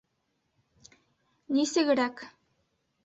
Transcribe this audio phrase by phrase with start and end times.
[1.59, 2.25] Нисегерәк?